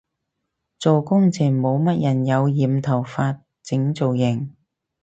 [0.79, 4.55] 做工程冇乜人有染頭髮整造型